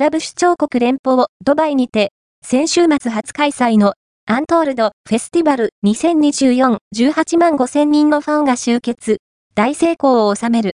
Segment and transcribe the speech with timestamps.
[0.00, 3.92] ラブ首長国連邦ドバイにて、先週末初開催の
[4.24, 9.18] アントールドフェスティバル2024 18万5千人のファンが集結、
[9.54, 10.68] 大成功を収める。